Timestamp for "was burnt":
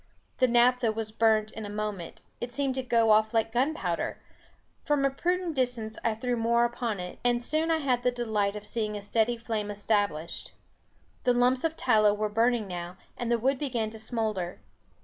0.91-1.51